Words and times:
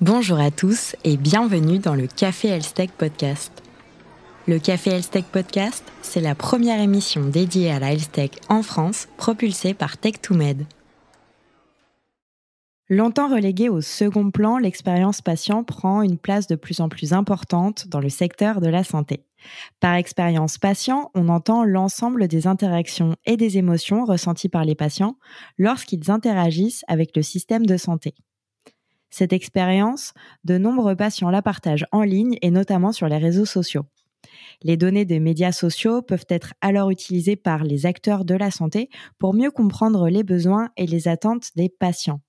Bonjour 0.00 0.38
à 0.38 0.52
tous 0.52 0.94
et 1.02 1.16
bienvenue 1.16 1.80
dans 1.80 1.96
le 1.96 2.06
Café 2.06 2.50
Health 2.50 2.92
Podcast. 2.96 3.50
Le 4.46 4.60
Café 4.60 4.90
Health 4.90 5.24
Podcast, 5.32 5.82
c'est 6.02 6.20
la 6.20 6.36
première 6.36 6.80
émission 6.80 7.24
dédiée 7.24 7.72
à 7.72 7.80
la 7.80 7.94
health 7.94 8.20
en 8.48 8.62
France, 8.62 9.08
propulsée 9.16 9.74
par 9.74 9.96
Tech2Med. 9.96 10.66
Longtemps 12.88 13.28
reléguée 13.28 13.68
au 13.68 13.80
second 13.80 14.30
plan, 14.30 14.58
l'expérience 14.58 15.20
patient 15.20 15.64
prend 15.64 16.02
une 16.02 16.16
place 16.16 16.46
de 16.46 16.54
plus 16.54 16.80
en 16.80 16.88
plus 16.88 17.12
importante 17.12 17.88
dans 17.88 18.00
le 18.00 18.08
secteur 18.08 18.60
de 18.60 18.68
la 18.68 18.84
santé. 18.84 19.24
Par 19.80 19.94
expérience 19.94 20.58
patient, 20.58 21.10
on 21.16 21.28
entend 21.28 21.64
l'ensemble 21.64 22.28
des 22.28 22.46
interactions 22.46 23.16
et 23.26 23.36
des 23.36 23.58
émotions 23.58 24.04
ressenties 24.04 24.48
par 24.48 24.64
les 24.64 24.76
patients 24.76 25.16
lorsqu'ils 25.58 26.08
interagissent 26.08 26.84
avec 26.86 27.16
le 27.16 27.22
système 27.22 27.66
de 27.66 27.76
santé. 27.76 28.14
Cette 29.10 29.32
expérience, 29.32 30.12
de 30.44 30.58
nombreux 30.58 30.96
patients 30.96 31.30
la 31.30 31.42
partagent 31.42 31.86
en 31.92 32.02
ligne 32.02 32.36
et 32.42 32.50
notamment 32.50 32.92
sur 32.92 33.08
les 33.08 33.18
réseaux 33.18 33.46
sociaux. 33.46 33.86
Les 34.62 34.76
données 34.76 35.04
des 35.04 35.20
médias 35.20 35.52
sociaux 35.52 36.02
peuvent 36.02 36.26
être 36.28 36.54
alors 36.60 36.90
utilisées 36.90 37.36
par 37.36 37.64
les 37.64 37.86
acteurs 37.86 38.24
de 38.24 38.34
la 38.34 38.50
santé 38.50 38.88
pour 39.18 39.34
mieux 39.34 39.50
comprendre 39.50 40.08
les 40.08 40.24
besoins 40.24 40.68
et 40.76 40.86
les 40.86 41.08
attentes 41.08 41.50
des 41.56 41.68
patients. 41.68 42.20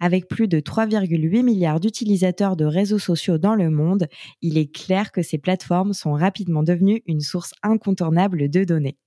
Avec 0.00 0.26
plus 0.26 0.48
de 0.48 0.58
3,8 0.58 1.44
milliards 1.44 1.78
d'utilisateurs 1.78 2.56
de 2.56 2.64
réseaux 2.64 2.98
sociaux 2.98 3.38
dans 3.38 3.54
le 3.54 3.70
monde, 3.70 4.08
il 4.40 4.58
est 4.58 4.74
clair 4.74 5.12
que 5.12 5.22
ces 5.22 5.38
plateformes 5.38 5.92
sont 5.92 6.14
rapidement 6.14 6.64
devenues 6.64 7.02
une 7.06 7.20
source 7.20 7.52
incontournable 7.62 8.50
de 8.50 8.64
données. 8.64 8.98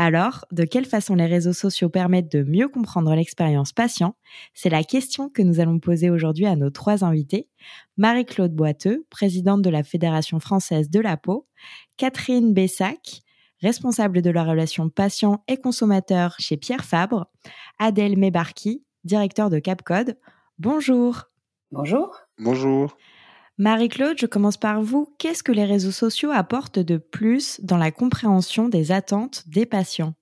Alors, 0.00 0.44
de 0.52 0.62
quelle 0.62 0.86
façon 0.86 1.16
les 1.16 1.26
réseaux 1.26 1.52
sociaux 1.52 1.88
permettent 1.88 2.30
de 2.30 2.44
mieux 2.44 2.68
comprendre 2.68 3.12
l'expérience 3.16 3.72
patient? 3.72 4.14
C'est 4.54 4.70
la 4.70 4.84
question 4.84 5.28
que 5.28 5.42
nous 5.42 5.58
allons 5.58 5.80
poser 5.80 6.08
aujourd'hui 6.08 6.46
à 6.46 6.54
nos 6.54 6.70
trois 6.70 7.02
invités. 7.02 7.48
Marie-Claude 7.96 8.54
Boiteux, 8.54 9.04
présidente 9.10 9.60
de 9.60 9.70
la 9.70 9.82
Fédération 9.82 10.38
française 10.38 10.88
de 10.88 11.00
la 11.00 11.16
peau, 11.16 11.48
Catherine 11.96 12.54
Bessac, 12.54 13.22
responsable 13.60 14.22
de 14.22 14.30
la 14.30 14.44
relation 14.44 14.88
patient 14.88 15.42
et 15.48 15.56
consommateur 15.56 16.36
chez 16.38 16.56
Pierre 16.56 16.84
Fabre, 16.84 17.26
Adèle 17.80 18.16
Mebarki, 18.16 18.84
directeur 19.02 19.50
de 19.50 19.58
Capcode. 19.58 20.16
Bonjour. 20.60 21.24
Bonjour. 21.72 22.20
Bonjour. 22.38 22.96
Marie-Claude, 23.58 24.16
je 24.20 24.26
commence 24.26 24.56
par 24.56 24.82
vous. 24.82 25.12
Qu'est-ce 25.18 25.42
que 25.42 25.50
les 25.50 25.64
réseaux 25.64 25.90
sociaux 25.90 26.30
apportent 26.32 26.78
de 26.78 26.96
plus 26.96 27.60
dans 27.62 27.76
la 27.76 27.90
compréhension 27.90 28.68
des 28.68 28.92
attentes 28.92 29.42
des 29.48 29.66
patients? 29.66 30.14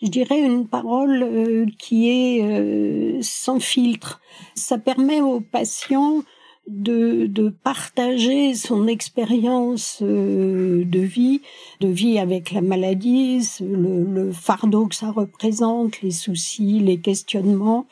Je 0.00 0.08
dirais 0.08 0.40
une 0.40 0.68
parole 0.68 1.22
euh, 1.22 1.66
qui 1.78 2.08
est 2.08 2.42
euh, 2.44 3.18
sans 3.20 3.58
filtre. 3.58 4.20
Ça 4.54 4.78
permet 4.78 5.20
aux 5.20 5.40
patients 5.40 6.22
de, 6.68 7.26
de 7.26 7.48
partager 7.48 8.54
son 8.54 8.86
expérience 8.86 9.98
euh, 10.02 10.84
de 10.84 11.00
vie, 11.00 11.42
de 11.80 11.88
vie 11.88 12.18
avec 12.18 12.52
la 12.52 12.60
maladie, 12.60 13.46
le, 13.60 14.04
le, 14.04 14.32
fardeau 14.32 14.86
que 14.86 14.94
ça 14.94 15.10
représente, 15.10 16.00
les 16.02 16.12
soucis, 16.12 16.78
les 16.78 17.00
questionnements, 17.00 17.86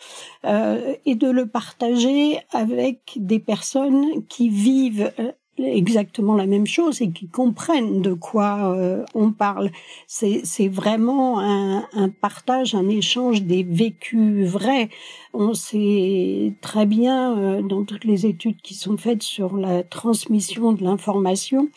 euh, 0.45 0.95
et 1.05 1.17
de 1.17 1.29
le 1.29 1.47
partager 1.47 2.39
avec 2.53 3.13
des 3.17 3.41
personnes 3.41 4.25
qui 4.29 4.49
vivent 4.49 5.13
euh, 5.19 5.33
exactement 5.65 6.35
la 6.35 6.47
même 6.47 6.67
chose 6.67 7.03
et 7.03 7.11
qui 7.11 7.29
comprennent 7.29 8.03
de 8.03 8.13
quoi 8.13 8.75
euh, 8.75 9.05
on 9.15 9.33
parle. 9.33 9.71
C'est, 10.07 10.69
vraiment 10.69 11.41
un, 11.41 11.87
un, 11.95 12.09
partage, 12.09 12.75
un 12.75 12.89
échange 12.89 13.43
des 13.43 13.63
vécus 13.63 14.47
vrais. 14.47 14.89
On 15.33 15.55
sait 15.55 16.55
très 16.61 16.87
bien 16.87 17.39
euh, 17.39 17.63
dans 17.63 17.85
toutes 17.85 18.05
les 18.05 18.27
études 18.27 18.61
qui 18.63 18.75
sont 18.75 18.97
faites 18.97 19.23
sur 19.23 19.57
la 19.57 19.83
transmission 19.83 20.73
de 20.73 20.83
l'information 20.83 21.69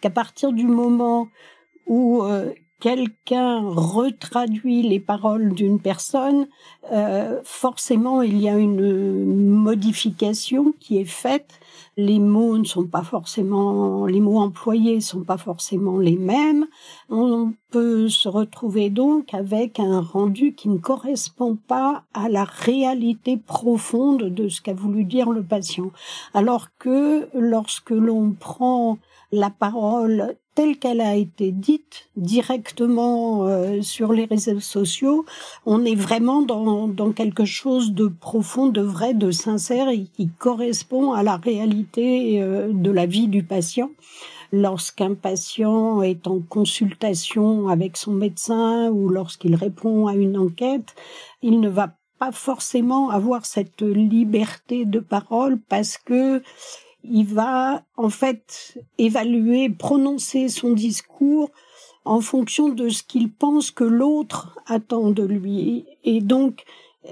qu'à 0.00 0.10
partir 0.10 0.52
du 0.52 0.66
moment 0.66 1.28
où 1.86 2.22
euh, 2.22 2.52
quelqu'un 2.80 3.60
retraduit 3.68 4.82
les 4.82 5.00
paroles 5.00 5.52
d'une 5.54 5.80
personne, 5.80 6.48
euh, 6.92 7.40
forcément 7.44 8.22
il 8.22 8.40
y 8.40 8.48
a 8.48 8.56
une 8.56 9.46
modification 9.46 10.72
qui 10.80 10.98
est 10.98 11.04
faite 11.04 11.60
les 11.96 12.18
mots 12.18 12.56
ne 12.58 12.64
sont 12.64 12.86
pas 12.86 13.02
forcément, 13.02 14.06
les 14.06 14.20
mots 14.20 14.38
employés 14.38 15.00
sont 15.00 15.24
pas 15.24 15.36
forcément 15.36 15.98
les 15.98 16.16
mêmes. 16.16 16.66
On 17.08 17.52
peut 17.70 18.08
se 18.08 18.28
retrouver 18.28 18.90
donc 18.90 19.34
avec 19.34 19.80
un 19.80 20.00
rendu 20.00 20.54
qui 20.54 20.68
ne 20.68 20.78
correspond 20.78 21.56
pas 21.56 22.04
à 22.14 22.28
la 22.28 22.44
réalité 22.44 23.36
profonde 23.36 24.24
de 24.24 24.48
ce 24.48 24.60
qu'a 24.60 24.74
voulu 24.74 25.04
dire 25.04 25.30
le 25.30 25.42
patient. 25.42 25.90
Alors 26.34 26.68
que 26.78 27.28
lorsque 27.34 27.90
l'on 27.90 28.32
prend 28.32 28.98
la 29.32 29.50
parole 29.50 30.36
telle 30.60 30.76
qu'elle 30.76 31.00
a 31.00 31.14
été 31.16 31.52
dite 31.52 32.10
directement 32.16 33.46
euh, 33.46 33.80
sur 33.80 34.12
les 34.12 34.26
réseaux 34.26 34.60
sociaux, 34.60 35.24
on 35.64 35.86
est 35.86 35.94
vraiment 35.94 36.42
dans, 36.42 36.86
dans 36.86 37.12
quelque 37.12 37.46
chose 37.46 37.92
de 37.92 38.08
profond, 38.08 38.66
de 38.66 38.82
vrai, 38.82 39.14
de 39.14 39.30
sincère 39.30 39.88
et 39.88 40.04
qui 40.04 40.28
correspond 40.38 41.12
à 41.12 41.22
la 41.22 41.36
réalité 41.36 42.42
euh, 42.42 42.68
de 42.74 42.90
la 42.90 43.06
vie 43.06 43.26
du 43.26 43.42
patient. 43.42 43.90
Lorsqu'un 44.52 45.14
patient 45.14 46.02
est 46.02 46.26
en 46.26 46.40
consultation 46.40 47.68
avec 47.68 47.96
son 47.96 48.12
médecin 48.12 48.90
ou 48.90 49.08
lorsqu'il 49.08 49.54
répond 49.54 50.08
à 50.08 50.14
une 50.14 50.36
enquête, 50.36 50.94
il 51.40 51.60
ne 51.60 51.70
va 51.70 51.94
pas 52.18 52.32
forcément 52.32 53.08
avoir 53.08 53.46
cette 53.46 53.80
liberté 53.80 54.84
de 54.84 54.98
parole 54.98 55.58
parce 55.70 55.96
que 55.96 56.42
il 57.04 57.26
va 57.26 57.82
en 57.96 58.10
fait 58.10 58.78
évaluer, 58.98 59.70
prononcer 59.70 60.48
son 60.48 60.72
discours 60.72 61.50
en 62.04 62.20
fonction 62.20 62.68
de 62.68 62.88
ce 62.88 63.02
qu'il 63.02 63.30
pense 63.30 63.70
que 63.70 63.84
l'autre 63.84 64.58
attend 64.66 65.10
de 65.10 65.22
lui. 65.22 65.84
Et 66.04 66.20
donc, 66.20 66.64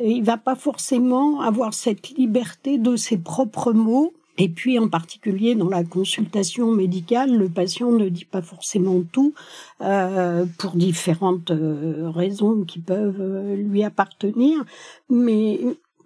il 0.03 0.23
va 0.23 0.37
pas 0.37 0.55
forcément 0.55 1.41
avoir 1.41 1.75
cette 1.75 2.11
liberté 2.11 2.79
de 2.79 2.97
ses 2.97 3.19
propres 3.19 3.73
mots. 3.73 4.13
Et 4.41 4.49
puis, 4.49 4.79
en 4.79 4.89
particulier 4.89 5.57
dans 5.57 5.69
la 5.69 5.83
consultation 5.83 6.71
médicale, 6.71 7.37
le 7.37 7.49
patient 7.49 7.91
ne 7.91 8.09
dit 8.09 8.25
pas 8.25 8.43
forcément 8.43 9.03
tout 9.13 9.35
euh, 9.81 10.47
pour 10.59 10.73
différentes 10.73 11.51
euh, 11.51 12.09
raisons 12.11 12.63
qui 12.65 12.79
peuvent 12.79 13.21
euh, 13.21 13.57
lui 13.57 13.83
appartenir. 13.83 14.65
Mais 15.11 15.59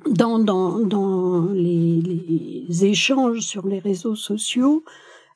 dans, 0.08 0.38
dans, 0.38 0.78
dans 0.78 1.46
les, 1.52 2.84
échanges 2.84 3.40
sur 3.40 3.66
les 3.66 3.78
réseaux 3.78 4.16
sociaux, 4.16 4.84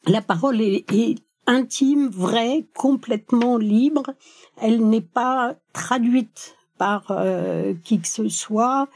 la 0.06 0.22
parole 0.22 0.60
est, 0.60 0.90
est 0.92 1.16
intime, 1.46 2.08
vraie, 2.08 2.66
complètement 2.74 3.56
libre. 3.56 4.14
Elle 4.60 4.88
n'est 4.88 5.00
pas 5.00 5.56
traduite 5.72 6.56
par 6.78 7.06
euh, 7.10 7.74
qui 7.84 8.00
que 8.00 8.08
ce 8.08 8.28
soit 8.28 8.88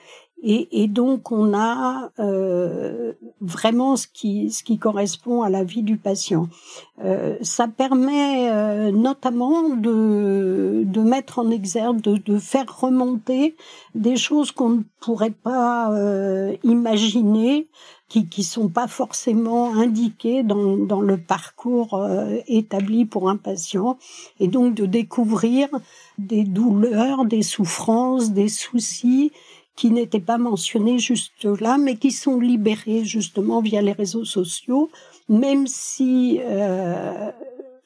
et, 0.42 0.82
et, 0.82 0.88
donc 0.88 1.32
on 1.32 1.52
a 1.54 2.10
euh, 2.18 3.12
vraiment 3.40 3.96
ce 3.96 4.06
qui, 4.06 4.50
ce 4.50 4.62
qui 4.62 4.78
correspond 4.78 5.42
à 5.42 5.50
la 5.50 5.64
vie 5.64 5.82
du 5.82 5.96
patient. 5.96 6.48
Euh, 7.04 7.36
ça 7.42 7.68
permet 7.68 8.50
euh, 8.50 8.90
notamment 8.90 9.68
de, 9.68 10.82
de 10.84 11.00
mettre 11.00 11.38
en 11.38 11.50
exergue, 11.50 12.00
de, 12.00 12.16
de 12.16 12.38
faire 12.38 12.80
remonter 12.80 13.54
des 13.94 14.16
choses 14.16 14.50
qu'on 14.50 14.70
ne 14.70 14.82
pourrait 15.00 15.30
pas 15.30 15.92
euh, 15.92 16.56
imaginer, 16.64 17.68
qui 18.08 18.26
qui 18.26 18.42
sont 18.42 18.68
pas 18.68 18.88
forcément 18.88 19.74
indiquées 19.74 20.42
dans, 20.42 20.76
dans 20.76 21.00
le 21.00 21.16
parcours 21.16 21.94
euh, 21.94 22.38
établi 22.48 23.04
pour 23.04 23.30
un 23.30 23.36
patient, 23.36 23.98
et 24.40 24.48
donc 24.48 24.74
de 24.74 24.86
découvrir 24.86 25.68
des 26.18 26.44
douleurs, 26.44 27.24
des 27.24 27.42
souffrances, 27.42 28.32
des 28.32 28.48
soucis 28.48 29.32
qui 29.80 29.90
n'étaient 29.90 30.20
pas 30.20 30.36
mentionnés 30.36 30.98
juste 30.98 31.46
là, 31.58 31.78
mais 31.78 31.96
qui 31.96 32.10
sont 32.10 32.38
libérés 32.38 33.02
justement 33.02 33.62
via 33.62 33.80
les 33.80 33.92
réseaux 33.92 34.26
sociaux, 34.26 34.90
même 35.30 35.66
si 35.66 36.38
euh, 36.42 37.30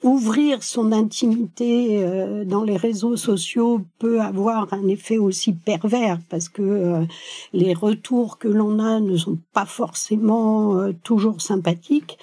ouvrir 0.03 0.65
son 0.65 0.91
intimité 0.91 2.03
euh, 2.03 2.45
dans 2.45 2.65
les 2.65 2.77
réseaux 2.77 3.17
sociaux 3.17 3.81
peut 4.01 4.21
avoir 4.21 4.75
un 4.75 4.89
effet 4.89 5.19
aussi 5.19 5.53
pervers 5.53 6.19
parce 6.31 6.49
que 6.49 6.63
euh, 6.63 7.05
les 7.53 7.75
retours 7.75 8.39
que 8.39 8.49
l'on 8.49 8.81
a 8.81 8.99
ne 8.99 9.17
sont 9.17 9.39
pas 9.53 9.65
forcément 9.65 10.91
toujours 11.05 11.41
sympathiques, 11.41 12.19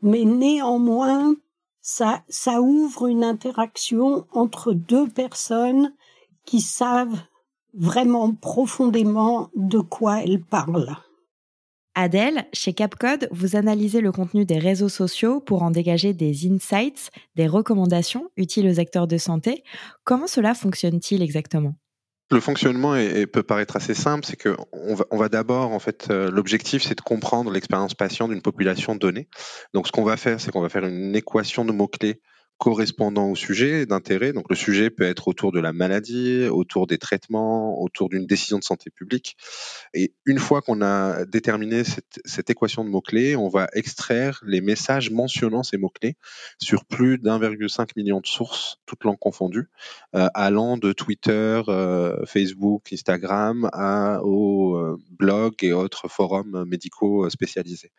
mais 0.00 0.24
néanmoins 0.24 1.34
ça, 1.82 2.22
ça 2.28 2.60
ouvre 2.60 3.08
une 3.08 3.24
interaction 3.24 4.26
entre 4.32 4.72
deux 4.72 5.08
personnes 5.08 5.92
qui 6.44 6.60
savent 6.60 7.18
vraiment 7.74 8.32
profondément 8.32 9.50
de 9.56 9.78
quoi 9.78 10.22
elle 10.22 10.40
parle. 10.40 10.96
Adèle, 11.94 12.46
chez 12.52 12.74
Capcode, 12.74 13.28
vous 13.32 13.56
analysez 13.56 14.00
le 14.00 14.12
contenu 14.12 14.44
des 14.44 14.58
réseaux 14.58 14.88
sociaux 14.88 15.40
pour 15.40 15.64
en 15.64 15.72
dégager 15.72 16.12
des 16.12 16.48
insights, 16.48 17.10
des 17.34 17.48
recommandations 17.48 18.30
utiles 18.36 18.68
aux 18.68 18.78
acteurs 18.78 19.08
de 19.08 19.18
santé. 19.18 19.64
Comment 20.04 20.28
cela 20.28 20.54
fonctionne-t-il 20.54 21.22
exactement? 21.22 21.74
Le 22.30 22.38
fonctionnement 22.38 22.94
est, 22.94 23.26
peut 23.26 23.42
paraître 23.42 23.74
assez 23.74 23.94
simple, 23.94 24.24
c'est 24.26 24.36
que 24.36 24.54
on 24.72 24.94
va, 24.94 25.06
on 25.10 25.16
va 25.16 25.28
d'abord, 25.28 25.72
en 25.72 25.78
fait, 25.80 26.08
euh, 26.10 26.30
l'objectif, 26.30 26.82
c'est 26.82 26.94
de 26.94 27.00
comprendre 27.00 27.50
l'expérience 27.50 27.94
patient 27.94 28.28
d'une 28.28 28.42
population 28.42 28.94
donnée. 28.94 29.28
Donc, 29.74 29.86
ce 29.86 29.92
qu'on 29.92 30.04
va 30.04 30.16
faire, 30.16 30.40
c'est 30.40 30.52
qu'on 30.52 30.60
va 30.60 30.68
faire 30.68 30.84
une 30.84 31.16
équation 31.16 31.64
de 31.64 31.72
mots-clés 31.72 32.20
correspondant 32.58 33.30
au 33.30 33.36
sujet 33.36 33.86
d'intérêt. 33.86 34.32
Donc 34.32 34.50
le 34.50 34.56
sujet 34.56 34.90
peut 34.90 35.04
être 35.04 35.28
autour 35.28 35.52
de 35.52 35.60
la 35.60 35.72
maladie, 35.72 36.46
autour 36.48 36.86
des 36.86 36.98
traitements, 36.98 37.80
autour 37.80 38.08
d'une 38.08 38.26
décision 38.26 38.58
de 38.58 38.64
santé 38.64 38.90
publique. 38.90 39.36
Et 39.94 40.14
une 40.26 40.38
fois 40.38 40.60
qu'on 40.60 40.82
a 40.82 41.24
déterminé 41.24 41.84
cette, 41.84 42.50
équation 42.50 42.84
de 42.84 42.90
mots-clés, 42.90 43.36
on 43.36 43.48
va 43.48 43.68
extraire 43.74 44.42
les 44.44 44.60
messages 44.60 45.10
mentionnant 45.10 45.62
ces 45.62 45.76
mots-clés 45.76 46.16
sur 46.60 46.84
plus 46.84 47.18
d'1,5 47.18 47.90
million 47.96 48.20
de 48.20 48.26
sources, 48.26 48.78
toutes 48.86 49.04
langues 49.04 49.18
confondues, 49.18 49.68
euh, 50.16 50.28
allant 50.34 50.76
de 50.78 50.92
Twitter, 50.92 51.62
euh, 51.68 52.24
Facebook, 52.26 52.92
Instagram 52.92 53.68
à, 53.72 54.20
aux 54.22 54.76
euh, 54.76 54.98
blogs 55.10 55.62
et 55.62 55.72
autres 55.72 56.08
forums 56.08 56.64
médicaux 56.66 57.28
spécialisés. 57.30 57.92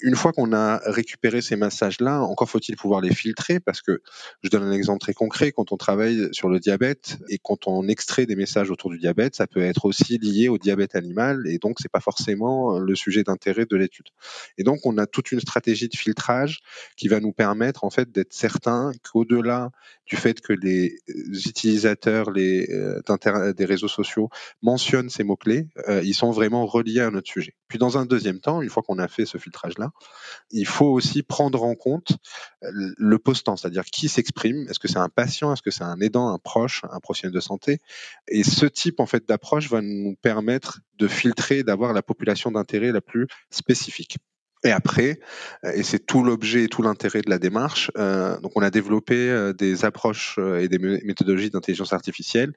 Une 0.00 0.14
fois 0.14 0.32
qu'on 0.32 0.52
a 0.52 0.78
récupéré 0.84 1.40
ces 1.40 1.56
messages-là, 1.56 2.20
encore 2.22 2.48
faut-il 2.48 2.76
pouvoir 2.76 3.00
les 3.00 3.14
filtrer 3.14 3.58
parce 3.58 3.82
que 3.82 3.87
je 4.42 4.48
donne 4.48 4.62
un 4.62 4.72
exemple 4.72 5.00
très 5.00 5.14
concret, 5.14 5.52
quand 5.52 5.72
on 5.72 5.76
travaille 5.76 6.28
sur 6.32 6.48
le 6.48 6.58
diabète 6.58 7.18
et 7.28 7.38
quand 7.38 7.66
on 7.66 7.88
extrait 7.88 8.26
des 8.26 8.36
messages 8.36 8.70
autour 8.70 8.90
du 8.90 8.98
diabète, 8.98 9.34
ça 9.34 9.46
peut 9.46 9.60
être 9.60 9.84
aussi 9.84 10.18
lié 10.18 10.48
au 10.48 10.58
diabète 10.58 10.94
animal 10.94 11.44
et 11.46 11.58
donc 11.58 11.78
c'est 11.80 11.90
pas 11.90 12.00
forcément 12.00 12.78
le 12.78 12.94
sujet 12.94 13.22
d'intérêt 13.22 13.66
de 13.66 13.76
l'étude. 13.76 14.06
Et 14.56 14.64
donc 14.64 14.80
on 14.84 14.98
a 14.98 15.06
toute 15.06 15.32
une 15.32 15.40
stratégie 15.40 15.88
de 15.88 15.96
filtrage 15.96 16.60
qui 16.96 17.08
va 17.08 17.20
nous 17.20 17.32
permettre 17.32 17.84
en 17.84 17.90
fait 17.90 18.10
d'être 18.10 18.32
certain 18.32 18.92
qu'au-delà 19.10 19.70
du 20.06 20.16
fait 20.16 20.40
que 20.40 20.52
les 20.52 20.96
utilisateurs 21.46 22.30
euh, 22.36 23.52
des 23.52 23.64
réseaux 23.64 23.88
sociaux 23.88 24.30
mentionnent 24.62 25.10
ces 25.10 25.24
mots-clés, 25.24 25.68
euh, 25.88 26.02
ils 26.02 26.14
sont 26.14 26.30
vraiment 26.30 26.66
reliés 26.66 27.00
à 27.00 27.10
notre 27.10 27.30
sujet. 27.30 27.54
Puis 27.68 27.78
dans 27.78 27.98
un 27.98 28.06
deuxième 28.06 28.40
temps, 28.40 28.62
une 28.62 28.70
fois 28.70 28.82
qu'on 28.82 28.98
a 28.98 29.08
fait 29.08 29.26
ce 29.26 29.38
filtrage-là, 29.38 29.90
il 30.50 30.66
faut 30.66 30.86
aussi 30.86 31.22
prendre 31.22 31.62
en 31.62 31.74
compte 31.74 32.16
le 32.62 33.18
postant, 33.18 33.56
c'est-à-dire 33.56 33.84
qui 33.84 34.08
s'exprime. 34.08 34.66
Est-ce 34.68 34.78
que 34.78 34.88
c'est 34.88 34.98
un 34.98 35.08
patient? 35.08 35.52
Est-ce 35.52 35.62
que 35.62 35.70
c'est 35.70 35.84
un 35.84 36.00
aidant, 36.00 36.32
un 36.32 36.38
proche, 36.38 36.82
un 36.90 37.00
professionnel 37.00 37.34
de 37.34 37.40
santé? 37.40 37.78
Et 38.26 38.44
ce 38.44 38.66
type 38.66 39.00
en 39.00 39.06
fait 39.06 39.28
d'approche 39.28 39.68
va 39.68 39.80
nous 39.82 40.16
permettre 40.22 40.80
de 40.98 41.08
filtrer, 41.08 41.62
d'avoir 41.62 41.92
la 41.92 42.02
population 42.02 42.50
d'intérêt 42.50 42.92
la 42.92 43.00
plus 43.00 43.26
spécifique. 43.50 44.18
Et 44.64 44.72
après, 44.72 45.20
et 45.62 45.84
c'est 45.84 46.04
tout 46.04 46.24
l'objet 46.24 46.64
et 46.64 46.68
tout 46.68 46.82
l'intérêt 46.82 47.22
de 47.22 47.30
la 47.30 47.38
démarche, 47.38 47.92
euh, 47.96 48.40
donc 48.40 48.52
on 48.56 48.62
a 48.62 48.70
développé 48.70 49.14
euh, 49.14 49.52
des 49.52 49.84
approches 49.84 50.34
euh, 50.38 50.58
et 50.58 50.68
des 50.68 50.78
méthodologies 50.78 51.50
d'intelligence 51.50 51.92
artificielle 51.92 52.52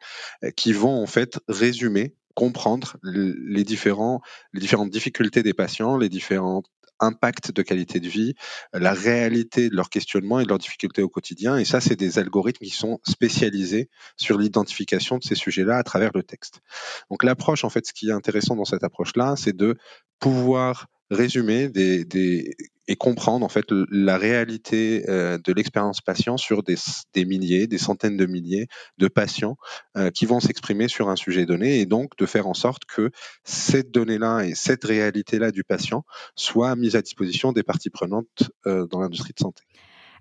qui 0.56 0.74
vont 0.74 1.04
en 1.04 1.06
fait 1.06 1.40
résumer 1.48 2.16
comprendre 2.34 2.98
les 3.04 3.64
différents 3.64 4.22
les 4.54 4.60
différentes 4.60 4.90
difficultés 4.90 5.44
des 5.44 5.54
patients, 5.54 5.98
les 5.98 6.10
différentes 6.10 6.68
impact 7.02 7.52
de 7.52 7.62
qualité 7.62 8.00
de 8.00 8.08
vie, 8.08 8.36
la 8.74 8.94
réalité 8.94 9.70
de 9.70 9.76
leurs 9.76 9.90
questionnements 9.90 10.40
et 10.40 10.44
de 10.44 10.50
leurs 10.50 10.60
difficultés 10.60 11.02
au 11.02 11.10
quotidien. 11.10 11.58
Et 11.58 11.66
ça, 11.66 11.82
c'est 11.82 11.96
des 11.96 12.20
algorithmes 12.20 12.64
qui 12.64 12.72
sont 12.72 13.00
spécialisés 13.08 13.90
sur 14.18 14.38
l'identification 14.38 15.18
de 15.18 15.24
ces 15.24 15.36
sujets-là 15.36 15.78
à 15.78 15.84
travers 15.84 16.12
le 16.14 16.24
texte. 16.24 16.62
Donc 17.10 17.24
l'approche, 17.24 17.64
en 17.64 17.70
fait, 17.70 17.86
ce 17.86 17.94
qui 17.94 18.10
est 18.10 18.14
intéressant 18.14 18.56
dans 18.56 18.66
cette 18.66 18.84
approche-là, 18.84 19.36
c'est 19.36 19.56
de 19.56 19.78
pouvoir 20.20 20.88
résumer 21.12 21.70
des, 21.70 22.56
et 22.88 22.96
comprendre 22.96 23.46
en 23.46 23.50
fait 23.50 23.66
la 23.90 24.18
réalité 24.18 25.06
euh, 25.08 25.38
de 25.38 25.54
l'expérience 25.54 26.02
patient 26.02 26.38
sur 26.38 26.64
des, 26.64 26.76
des, 27.14 27.26
milliers, 27.26 27.68
des 27.68 27.78
centaines 27.78 28.18
de 28.18 28.26
milliers 28.26 28.68
de 28.98 29.08
patients 29.08 29.56
euh, 29.98 30.10
qui 30.10 30.26
vont 30.26 30.40
s'exprimer 30.40 30.88
sur 30.88 31.10
un 31.10 31.16
sujet 31.16 31.46
donné 31.46 31.80
et 31.80 31.86
donc 31.86 32.18
de 32.18 32.26
faire 32.26 32.48
en 32.48 32.54
sorte 32.54 32.86
que 32.86 33.12
cette 33.44 33.92
donnée-là 33.92 34.42
et 34.42 34.56
cette 34.56 34.84
réalité-là 34.84 35.52
du 35.52 35.64
patient 35.64 36.04
soient 36.36 36.76
mises 36.76 36.96
à 36.96 37.02
disposition 37.02 37.52
des 37.52 37.64
parties 37.64 37.90
prenantes 37.90 38.52
euh, 38.66 38.88
dans 38.88 39.00
l'industrie 39.00 39.34
de 39.34 39.40
santé. 39.40 39.64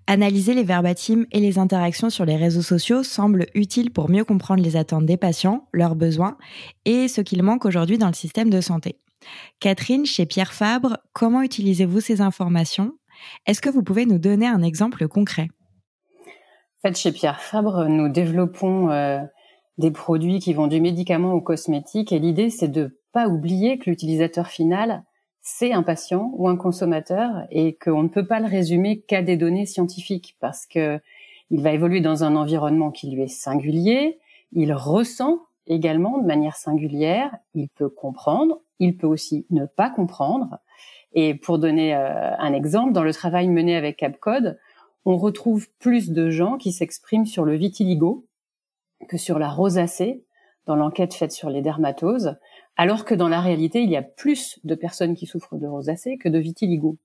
Analyser 0.07 0.53
les 0.53 0.63
verbatims 0.63 1.25
et 1.31 1.39
les 1.39 1.59
interactions 1.59 2.09
sur 2.09 2.25
les 2.25 2.35
réseaux 2.35 2.63
sociaux 2.63 3.03
semble 3.03 3.45
utile 3.53 3.91
pour 3.91 4.09
mieux 4.09 4.25
comprendre 4.25 4.63
les 4.63 4.75
attentes 4.75 5.05
des 5.05 5.17
patients, 5.17 5.67
leurs 5.73 5.95
besoins 5.95 6.37
et 6.85 7.07
ce 7.07 7.21
qu'il 7.21 7.43
manque 7.43 7.65
aujourd'hui 7.65 7.97
dans 7.97 8.07
le 8.07 8.13
système 8.13 8.49
de 8.49 8.61
santé. 8.61 8.97
Catherine, 9.59 10.05
chez 10.05 10.25
Pierre 10.25 10.53
Fabre, 10.53 10.97
comment 11.13 11.41
utilisez-vous 11.41 11.99
ces 11.99 12.21
informations? 12.21 12.93
Est-ce 13.45 13.61
que 13.61 13.69
vous 13.69 13.83
pouvez 13.83 14.05
nous 14.05 14.19
donner 14.19 14.47
un 14.47 14.63
exemple 14.63 15.07
concret? 15.07 15.47
En 16.83 16.87
fait, 16.87 16.97
chez 16.97 17.11
Pierre 17.11 17.41
Fabre, 17.41 17.85
nous 17.85 18.09
développons 18.09 18.89
euh, 18.89 19.19
des 19.77 19.91
produits 19.91 20.39
qui 20.39 20.53
vont 20.53 20.67
du 20.67 20.81
médicament 20.81 21.33
au 21.33 21.41
cosmétique 21.41 22.11
et 22.11 22.19
l'idée, 22.19 22.49
c'est 22.49 22.67
de 22.67 22.99
pas 23.11 23.27
oublier 23.27 23.77
que 23.77 23.89
l'utilisateur 23.89 24.47
final, 24.47 25.03
c'est 25.41 25.73
un 25.73 25.83
patient 25.83 26.31
ou 26.35 26.47
un 26.47 26.55
consommateur 26.55 27.45
et 27.49 27.75
qu'on 27.75 28.03
ne 28.03 28.07
peut 28.07 28.25
pas 28.25 28.39
le 28.39 28.47
résumer 28.47 29.01
qu'à 29.01 29.21
des 29.21 29.37
données 29.37 29.65
scientifiques 29.65 30.37
parce 30.39 30.65
que 30.65 30.99
il 31.49 31.61
va 31.61 31.73
évoluer 31.73 31.99
dans 31.99 32.23
un 32.23 32.35
environnement 32.35 32.91
qui 32.91 33.11
lui 33.11 33.23
est 33.23 33.27
singulier, 33.27 34.19
il 34.53 34.71
ressent 34.73 35.41
également 35.67 36.17
de 36.17 36.25
manière 36.25 36.55
singulière, 36.55 37.35
il 37.53 37.69
peut 37.69 37.89
comprendre, 37.89 38.61
il 38.79 38.97
peut 38.97 39.07
aussi 39.07 39.45
ne 39.49 39.65
pas 39.65 39.89
comprendre. 39.89 40.57
Et 41.13 41.35
pour 41.35 41.59
donner 41.59 41.95
euh, 41.95 42.35
un 42.37 42.53
exemple, 42.53 42.93
dans 42.93 43.03
le 43.03 43.13
travail 43.13 43.47
mené 43.49 43.75
avec 43.75 43.97
Capcode, 43.97 44.59
on 45.05 45.17
retrouve 45.17 45.67
plus 45.79 46.11
de 46.11 46.29
gens 46.29 46.57
qui 46.57 46.71
s'expriment 46.71 47.25
sur 47.25 47.45
le 47.45 47.55
vitiligo 47.55 48.25
que 49.09 49.17
sur 49.17 49.39
la 49.39 49.49
rosacée 49.49 50.23
dans 50.67 50.75
l'enquête 50.75 51.13
faite 51.13 51.31
sur 51.31 51.49
les 51.49 51.61
dermatoses, 51.61 52.37
alors 52.77 53.03
que 53.03 53.15
dans 53.15 53.27
la 53.27 53.41
réalité, 53.41 53.81
il 53.81 53.89
y 53.89 53.97
a 53.97 54.03
plus 54.03 54.59
de 54.63 54.75
personnes 54.75 55.15
qui 55.15 55.25
souffrent 55.25 55.57
de 55.57 55.67
rosacée 55.67 56.17
que 56.17 56.29
de 56.29 56.37
vitiligo. 56.37 56.97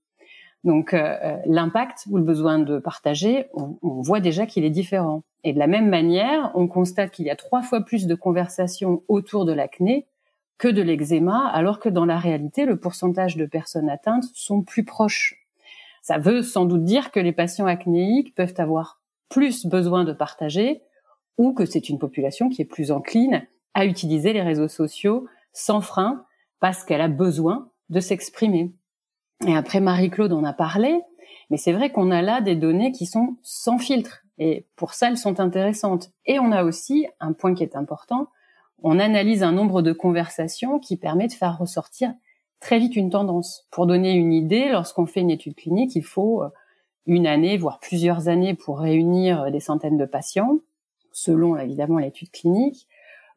Donc 0.63 0.93
euh, 0.93 1.15
euh, 1.23 1.37
l'impact 1.45 2.05
ou 2.09 2.17
le 2.17 2.23
besoin 2.23 2.59
de 2.59 2.79
partager, 2.79 3.47
on, 3.53 3.77
on 3.81 4.01
voit 4.01 4.19
déjà 4.19 4.45
qu'il 4.45 4.63
est 4.63 4.69
différent. 4.69 5.23
Et 5.47 5.53
de 5.53 5.59
la 5.59 5.67
même 5.67 5.87
manière, 5.87 6.51
on 6.55 6.67
constate 6.67 7.11
qu'il 7.11 7.25
y 7.25 7.29
a 7.29 7.37
trois 7.37 7.61
fois 7.61 7.79
plus 7.79 8.05
de 8.05 8.15
conversations 8.15 9.01
autour 9.07 9.45
de 9.45 9.53
l'acné 9.53 10.05
que 10.57 10.67
de 10.67 10.81
l'eczéma, 10.81 11.47
alors 11.47 11.79
que 11.79 11.87
dans 11.87 12.03
la 12.03 12.17
réalité, 12.17 12.65
le 12.65 12.77
pourcentage 12.77 13.37
de 13.37 13.45
personnes 13.45 13.89
atteintes 13.89 14.25
sont 14.33 14.61
plus 14.61 14.83
proches. 14.83 15.47
Ça 16.01 16.17
veut 16.17 16.41
sans 16.41 16.65
doute 16.65 16.83
dire 16.83 17.13
que 17.13 17.21
les 17.21 17.31
patients 17.31 17.65
acnéiques 17.65 18.35
peuvent 18.35 18.55
avoir 18.57 18.99
plus 19.29 19.65
besoin 19.65 20.03
de 20.03 20.11
partager 20.11 20.81
ou 21.37 21.53
que 21.53 21.63
c'est 21.63 21.87
une 21.87 21.97
population 21.97 22.49
qui 22.49 22.61
est 22.61 22.65
plus 22.65 22.91
encline 22.91 23.47
à 23.73 23.85
utiliser 23.85 24.33
les 24.33 24.41
réseaux 24.41 24.67
sociaux 24.67 25.29
sans 25.53 25.79
frein 25.79 26.25
parce 26.59 26.83
qu'elle 26.83 26.99
a 26.99 27.07
besoin 27.07 27.69
de 27.89 28.01
s'exprimer. 28.01 28.73
Et 29.47 29.55
après, 29.55 29.79
Marie-Claude 29.79 30.33
en 30.33 30.43
a 30.43 30.51
parlé, 30.51 30.99
mais 31.49 31.57
c'est 31.57 31.71
vrai 31.71 31.89
qu'on 31.89 32.11
a 32.11 32.21
là 32.21 32.41
des 32.41 32.57
données 32.57 32.91
qui 32.91 33.05
sont 33.05 33.37
sans 33.43 33.77
filtre. 33.77 34.26
Et 34.37 34.65
pour 34.75 34.93
ça, 34.93 35.09
elles 35.09 35.17
sont 35.17 35.39
intéressantes. 35.39 36.11
Et 36.25 36.39
on 36.39 36.51
a 36.51 36.63
aussi 36.63 37.07
un 37.19 37.33
point 37.33 37.55
qui 37.55 37.63
est 37.63 37.75
important, 37.75 38.27
on 38.83 38.99
analyse 38.99 39.43
un 39.43 39.51
nombre 39.51 39.81
de 39.81 39.91
conversations 39.91 40.79
qui 40.79 40.97
permet 40.97 41.27
de 41.27 41.33
faire 41.33 41.57
ressortir 41.57 42.13
très 42.59 42.79
vite 42.79 42.95
une 42.95 43.09
tendance. 43.09 43.67
Pour 43.71 43.87
donner 43.87 44.13
une 44.13 44.33
idée, 44.33 44.69
lorsqu'on 44.69 45.05
fait 45.05 45.21
une 45.21 45.31
étude 45.31 45.55
clinique, 45.55 45.95
il 45.95 46.03
faut 46.03 46.43
euh, 46.43 46.49
une 47.05 47.27
année, 47.27 47.57
voire 47.57 47.79
plusieurs 47.79 48.27
années 48.27 48.53
pour 48.53 48.79
réunir 48.79 49.43
euh, 49.43 49.49
des 49.49 49.59
centaines 49.59 49.97
de 49.97 50.05
patients, 50.05 50.59
selon 51.11 51.57
évidemment 51.57 51.97
l'étude 51.97 52.31
clinique. 52.31 52.87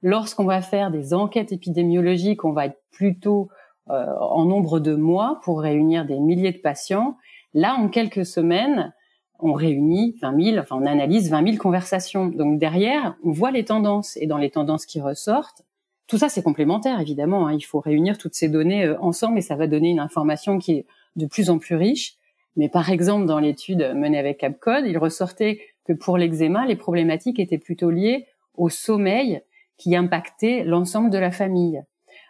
Lorsqu'on 0.03 0.45
va 0.45 0.63
faire 0.63 0.91
des 0.91 1.13
enquêtes 1.15 1.53
épidémiologiques, 1.53 2.45
on 2.45 2.53
va 2.53 2.67
être 2.67 2.81
plutôt 2.91 3.49
euh, 3.91 4.15
en 4.19 4.45
nombre 4.45 4.81
de 4.81 4.95
mois 4.95 5.41
pour 5.43 5.61
réunir 5.61 6.07
des 6.07 6.19
milliers 6.19 6.53
de 6.53 6.59
patients. 6.59 7.17
Là, 7.55 7.75
en 7.75 7.89
quelques 7.89 8.27
semaines, 8.27 8.95
on 9.43 9.53
réunit 9.53 10.17
20 10.21 10.43
000, 10.43 10.59
enfin 10.59 10.77
on 10.81 10.87
analyse 10.87 11.31
20 11.31 11.45
000 11.45 11.57
conversations. 11.57 12.27
Donc 12.27 12.59
derrière, 12.59 13.17
on 13.25 13.31
voit 13.31 13.51
les 13.51 13.65
tendances 13.65 14.17
et 14.17 14.27
dans 14.27 14.39
les 14.39 14.51
tendances 14.51 14.87
qui 14.87 15.01
ressortent, 15.01 15.63
tout 16.07 16.19
ça 16.19 16.29
c'est 16.29 16.43
complémentaire 16.43 17.01
évidemment. 17.01 17.47
Hein. 17.47 17.55
il 17.55 17.63
faut 17.63 17.81
réunir 17.81 18.19
toutes 18.19 18.35
ces 18.35 18.49
données 18.49 18.85
euh, 18.85 19.01
ensemble 19.01 19.39
et 19.39 19.43
ça 19.43 19.57
va 19.57 19.67
donner 19.67 19.91
une 19.91 20.01
information 20.01 20.59
qui 20.59 20.73
est 20.73 20.87
de 21.17 21.27
plus 21.27 21.51
en 21.51 21.59
plus 21.59 21.77
riche. 21.77 22.15
Mais 22.57 22.69
par 22.69 22.91
exemple, 22.91 23.27
dans 23.27 23.39
l'étude 23.39 23.93
menée 23.95 24.19
avec 24.19 24.39
Capcode, 24.39 24.85
il 24.87 24.99
ressortait 24.99 25.61
que 25.85 25.93
pour 25.93 26.19
l'eczéma, 26.19 26.67
les 26.67 26.77
problématiques 26.77 27.39
étaient 27.39 27.59
plutôt 27.59 27.91
liées 27.91 28.27
au 28.55 28.69
sommeil 28.69 29.41
qui 29.77 29.97
impactait 29.97 30.65
l'ensemble 30.65 31.11
de 31.11 31.19
la 31.19 31.31
famille. 31.31 31.83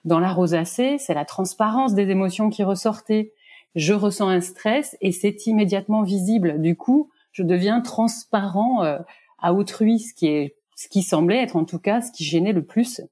Dans 0.04 0.20
la 0.20 0.32
rosacée, 0.32 0.96
c'est 0.98 1.14
la 1.14 1.24
transparence 1.24 1.94
des 1.94 2.10
émotions 2.10 2.50
qui 2.50 2.62
ressortait 2.62 3.32
je 3.74 3.92
ressens 3.92 4.28
un 4.28 4.40
stress 4.40 4.96
et 5.00 5.12
c'est 5.12 5.46
immédiatement 5.46 6.02
visible. 6.02 6.60
Du 6.60 6.76
coup, 6.76 7.10
je 7.32 7.42
deviens 7.42 7.80
transparent 7.80 8.82
euh, 8.84 8.98
à 9.38 9.54
autrui, 9.54 10.00
ce 10.00 10.14
qui 10.14 10.26
est 10.26 10.56
ce 10.76 10.88
qui 10.88 11.02
semblait 11.02 11.42
être 11.42 11.56
en 11.56 11.64
tout 11.64 11.78
cas 11.78 12.00
ce 12.00 12.10
qui 12.10 12.24
gênait 12.24 12.52
le 12.52 12.64
plus 12.64 13.02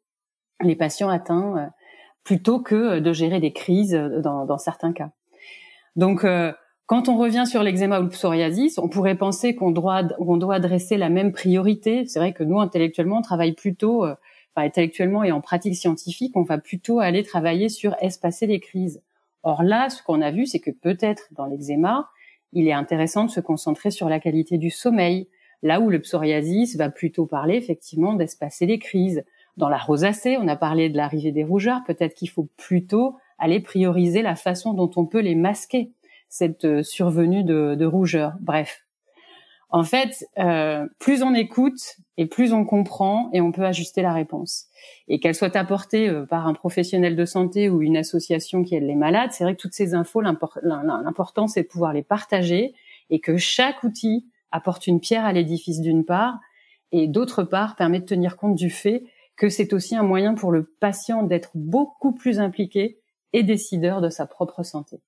les 0.60 0.74
patients 0.74 1.10
atteints, 1.10 1.56
euh, 1.56 1.66
plutôt 2.24 2.60
que 2.60 2.98
de 2.98 3.12
gérer 3.12 3.40
des 3.40 3.52
crises 3.52 3.94
euh, 3.94 4.20
dans, 4.20 4.58
certains 4.58 4.92
cas. 4.92 5.10
Donc, 5.96 6.24
quand 6.86 7.08
on 7.08 7.16
revient 7.16 7.44
sur 7.44 7.64
l'eczéma 7.64 7.98
ou 7.98 8.04
le 8.04 8.08
psoriasis, 8.08 8.78
on 8.78 8.88
pourrait 8.88 9.16
penser 9.16 9.56
qu'on 9.56 9.72
doit, 9.72 10.02
on 10.20 10.36
doit 10.36 10.54
adresser 10.54 10.96
la 10.96 11.08
même 11.08 11.32
priorité. 11.32 12.06
C'est 12.06 12.20
vrai 12.20 12.32
que 12.32 12.44
nous, 12.44 12.60
intellectuellement, 12.60 13.18
on 13.18 13.22
travaille 13.22 13.52
plutôt 13.52 14.04
intellectuellement 14.62 15.24
et 15.24 15.32
en 15.32 15.40
pratique 15.40 15.76
scientifique, 15.76 16.36
on 16.36 16.42
va 16.42 16.58
plutôt 16.58 17.00
aller 17.00 17.22
travailler 17.22 17.68
sur 17.68 17.94
espacer 18.00 18.46
les 18.46 18.60
crises. 18.60 19.02
Or 19.48 19.62
là, 19.62 19.88
ce 19.88 20.02
qu'on 20.02 20.20
a 20.20 20.30
vu, 20.30 20.44
c'est 20.44 20.60
que 20.60 20.70
peut-être 20.70 21.28
dans 21.30 21.46
l'eczéma, 21.46 22.10
il 22.52 22.68
est 22.68 22.74
intéressant 22.74 23.24
de 23.24 23.30
se 23.30 23.40
concentrer 23.40 23.90
sur 23.90 24.10
la 24.10 24.20
qualité 24.20 24.58
du 24.58 24.68
sommeil, 24.68 25.26
là 25.62 25.80
où 25.80 25.88
le 25.88 26.00
psoriasis 26.00 26.76
va 26.76 26.90
plutôt 26.90 27.24
parler 27.24 27.56
effectivement 27.56 28.12
d'espacer 28.12 28.66
les 28.66 28.78
crises. 28.78 29.24
Dans 29.56 29.70
la 29.70 29.78
rosacée, 29.78 30.36
on 30.38 30.48
a 30.48 30.56
parlé 30.56 30.90
de 30.90 30.98
l'arrivée 30.98 31.32
des 31.32 31.44
rougeurs, 31.44 31.80
peut-être 31.86 32.12
qu'il 32.14 32.28
faut 32.28 32.50
plutôt 32.58 33.16
aller 33.38 33.60
prioriser 33.60 34.20
la 34.20 34.36
façon 34.36 34.74
dont 34.74 34.90
on 34.96 35.06
peut 35.06 35.20
les 35.20 35.34
masquer, 35.34 35.92
cette 36.28 36.66
euh, 36.66 36.82
survenue 36.82 37.42
de, 37.42 37.74
de 37.74 37.86
rougeur. 37.86 38.34
Bref, 38.40 38.84
en 39.70 39.84
fait, 39.84 40.26
euh, 40.38 40.86
plus 40.98 41.22
on 41.22 41.34
écoute 41.34 41.96
et 42.16 42.26
plus 42.26 42.52
on 42.52 42.64
comprend 42.64 43.28
et 43.34 43.40
on 43.40 43.52
peut 43.52 43.64
ajuster 43.64 44.00
la 44.00 44.12
réponse. 44.12 44.66
Et 45.08 45.20
qu'elle 45.20 45.34
soit 45.34 45.56
apportée 45.56 46.08
euh, 46.08 46.24
par 46.24 46.46
un 46.46 46.54
professionnel 46.54 47.16
de 47.16 47.24
santé 47.26 47.68
ou 47.68 47.82
une 47.82 47.96
association 47.96 48.64
qui 48.64 48.76
aide 48.76 48.84
les 48.84 48.94
malades, 48.94 49.30
c'est 49.32 49.44
vrai 49.44 49.54
que 49.54 49.60
toutes 49.60 49.74
ces 49.74 49.94
infos, 49.94 50.22
l'important 50.22 51.48
c'est 51.48 51.64
de 51.64 51.68
pouvoir 51.68 51.92
les 51.92 52.02
partager 52.02 52.74
et 53.10 53.20
que 53.20 53.36
chaque 53.36 53.82
outil 53.84 54.26
apporte 54.52 54.86
une 54.86 55.00
pierre 55.00 55.26
à 55.26 55.32
l'édifice 55.32 55.80
d'une 55.80 56.04
part 56.04 56.38
et 56.92 57.06
d'autre 57.06 57.42
part 57.42 57.76
permet 57.76 58.00
de 58.00 58.06
tenir 58.06 58.38
compte 58.38 58.54
du 58.54 58.70
fait 58.70 59.04
que 59.36 59.50
c'est 59.50 59.74
aussi 59.74 59.94
un 59.94 60.02
moyen 60.02 60.34
pour 60.34 60.50
le 60.50 60.64
patient 60.64 61.22
d'être 61.22 61.50
beaucoup 61.54 62.12
plus 62.12 62.40
impliqué 62.40 62.98
et 63.34 63.42
décideur 63.42 64.00
de 64.00 64.08
sa 64.08 64.26
propre 64.26 64.62
santé. 64.62 65.00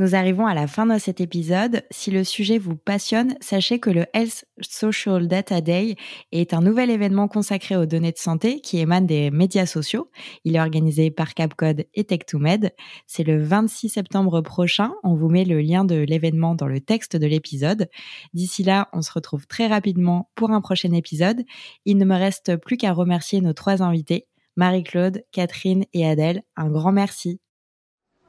Nous 0.00 0.16
arrivons 0.16 0.46
à 0.46 0.54
la 0.54 0.66
fin 0.66 0.86
de 0.86 0.98
cet 0.98 1.20
épisode. 1.20 1.84
Si 1.92 2.10
le 2.10 2.24
sujet 2.24 2.58
vous 2.58 2.74
passionne, 2.74 3.36
sachez 3.40 3.78
que 3.78 3.90
le 3.90 4.06
Health 4.12 4.44
Social 4.60 5.28
Data 5.28 5.60
Day 5.60 5.94
est 6.32 6.52
un 6.52 6.60
nouvel 6.60 6.90
événement 6.90 7.28
consacré 7.28 7.76
aux 7.76 7.86
données 7.86 8.10
de 8.10 8.18
santé 8.18 8.60
qui 8.60 8.78
émane 8.78 9.06
des 9.06 9.30
médias 9.30 9.66
sociaux. 9.66 10.10
Il 10.42 10.56
est 10.56 10.60
organisé 10.60 11.12
par 11.12 11.34
Capcode 11.34 11.86
et 11.94 12.02
Tech2Med. 12.02 12.72
C'est 13.06 13.22
le 13.22 13.40
26 13.40 13.90
septembre 13.90 14.40
prochain. 14.40 14.92
On 15.04 15.14
vous 15.14 15.28
met 15.28 15.44
le 15.44 15.60
lien 15.60 15.84
de 15.84 15.94
l'événement 15.94 16.56
dans 16.56 16.66
le 16.66 16.80
texte 16.80 17.14
de 17.14 17.26
l'épisode. 17.28 17.88
D'ici 18.32 18.64
là, 18.64 18.88
on 18.92 19.00
se 19.00 19.12
retrouve 19.12 19.46
très 19.46 19.68
rapidement 19.68 20.28
pour 20.34 20.50
un 20.50 20.60
prochain 20.60 20.90
épisode. 20.90 21.44
Il 21.84 21.98
ne 21.98 22.04
me 22.04 22.16
reste 22.16 22.56
plus 22.56 22.76
qu'à 22.76 22.92
remercier 22.92 23.40
nos 23.40 23.52
trois 23.52 23.80
invités, 23.80 24.26
Marie-Claude, 24.56 25.22
Catherine 25.30 25.84
et 25.92 26.04
Adèle. 26.04 26.42
Un 26.56 26.68
grand 26.68 26.90
merci. 26.90 27.40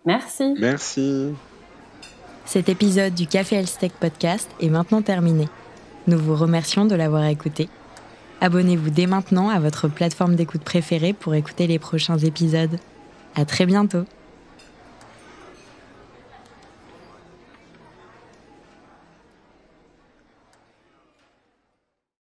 Merci. 0.05 0.53
Merci. 0.60 1.34
Cet 2.45 2.69
épisode 2.69 3.15
du 3.15 3.25
Café 3.25 3.55
Elstech 3.55 3.93
Podcast 3.93 4.49
est 4.61 4.69
maintenant 4.69 5.01
terminé. 5.01 5.49
Nous 6.07 6.19
vous 6.19 6.35
remercions 6.35 6.85
de 6.85 6.95
l'avoir 6.95 7.25
écouté. 7.25 7.69
Abonnez-vous 8.39 8.91
dès 8.91 9.07
maintenant 9.07 9.49
à 9.49 9.59
votre 9.59 9.87
plateforme 9.87 10.35
d'écoute 10.35 10.61
préférée 10.61 11.13
pour 11.13 11.33
écouter 11.33 11.65
les 11.65 11.79
prochains 11.79 12.19
épisodes. 12.19 12.77
À 13.35 13.45
très 13.45 13.65
bientôt! 13.65 14.05